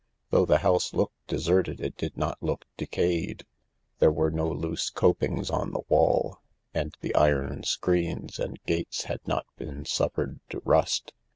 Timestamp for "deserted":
1.27-1.79